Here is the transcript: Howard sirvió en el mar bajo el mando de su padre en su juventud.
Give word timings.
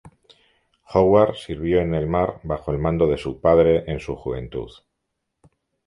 Howard 0.95 1.35
sirvió 1.35 1.79
en 1.79 1.93
el 1.93 2.07
mar 2.07 2.39
bajo 2.41 2.71
el 2.71 2.79
mando 2.79 3.05
de 3.05 3.19
su 3.19 3.39
padre 3.39 3.83
en 3.85 3.99
su 3.99 4.15
juventud. 4.15 4.71